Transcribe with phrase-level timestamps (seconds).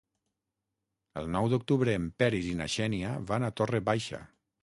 [1.21, 4.23] El nou d'octubre en Peris i na Xènia van a Torre Baixa.